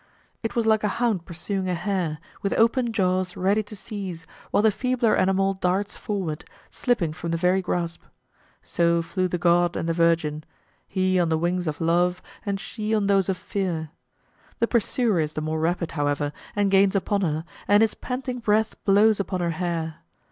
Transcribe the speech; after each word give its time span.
It 0.41 0.55
was 0.55 0.65
like 0.65 0.83
a 0.83 0.87
hound 0.97 1.27
pursuing 1.27 1.69
a 1.69 1.75
hare, 1.75 2.17
with 2.41 2.53
open 2.53 2.91
jaws 2.91 3.37
ready 3.37 3.61
to 3.61 3.75
seize, 3.75 4.25
while 4.49 4.63
the 4.63 4.71
feebler 4.71 5.15
animal 5.15 5.53
darts 5.53 5.95
forward, 5.95 6.43
slipping 6.71 7.13
from 7.13 7.29
the 7.29 7.37
very 7.37 7.61
grasp. 7.61 8.01
So 8.63 9.03
flew 9.03 9.27
the 9.27 9.37
god 9.37 9.75
and 9.77 9.87
the 9.87 9.93
virgin 9.93 10.43
he 10.87 11.19
on 11.19 11.29
the 11.29 11.37
wings 11.37 11.67
of 11.67 11.79
love, 11.79 12.19
and 12.43 12.59
she 12.59 12.95
on 12.95 13.05
those 13.05 13.29
of 13.29 13.37
fear. 13.37 13.91
The 14.57 14.65
pursuer 14.67 15.19
is 15.19 15.33
the 15.33 15.41
more 15.41 15.59
rapid, 15.59 15.91
however, 15.91 16.33
and 16.55 16.71
gains 16.71 16.95
upon 16.95 17.21
her, 17.21 17.45
and 17.67 17.83
his 17.83 17.93
panting 17.93 18.39
breath 18.39 18.83
blows 18.85 19.19
upon 19.19 19.39
her 19.41 19.51
hair. 19.51 19.97